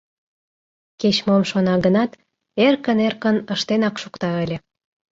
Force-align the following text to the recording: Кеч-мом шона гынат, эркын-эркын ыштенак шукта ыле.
Кеч-мом 0.99 1.43
шона 1.49 1.75
гынат, 1.85 2.11
эркын-эркын 2.65 3.37
ыштенак 3.53 3.95
шукта 4.01 4.29
ыле. 4.43 4.57